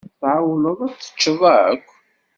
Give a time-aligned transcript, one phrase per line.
[0.19, 1.41] Tɛewwleḍ ad t-teččeḍ
[1.71, 1.87] akk?